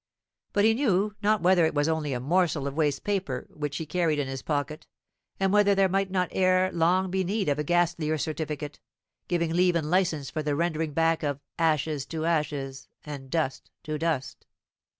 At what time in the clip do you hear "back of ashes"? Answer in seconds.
10.93-12.07